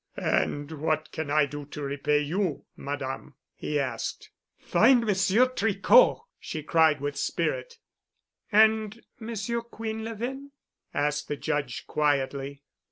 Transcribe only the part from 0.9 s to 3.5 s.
can I do to repay you, Madame?"